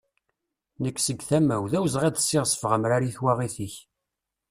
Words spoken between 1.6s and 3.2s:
d awezɣi ad siɣzefeɣ amrar i